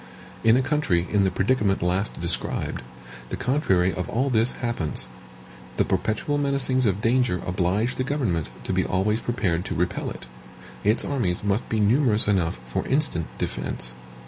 In 0.43 0.57
a 0.57 0.63
country 0.63 1.05
in 1.11 1.25
the 1.25 1.29
predicament 1.29 1.83
last 1.83 2.19
described, 2.19 2.81
the 3.29 3.37
contrary 3.37 3.93
of 3.93 4.09
all 4.09 4.31
this 4.31 4.53
happens. 4.53 5.05
The 5.77 5.85
perpetual 5.85 6.39
menacings 6.39 6.87
of 6.87 7.01
danger 7.01 7.39
oblige 7.45 7.97
the 7.97 8.03
government 8.03 8.49
to 8.63 8.73
be 8.73 8.83
always 8.83 9.21
prepared 9.21 9.63
to 9.65 9.75
repel 9.75 10.09
it; 10.09 10.25
its 10.83 11.05
armies 11.05 11.43
must 11.43 11.69
be 11.69 11.79
numerous 11.79 12.27
enough 12.27 12.59
for 12.65 12.83
instant 12.87 13.27
defense. 13.37 13.93